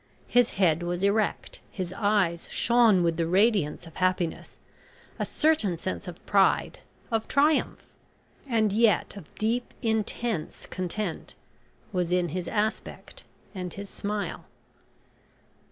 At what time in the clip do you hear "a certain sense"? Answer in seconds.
5.19-6.07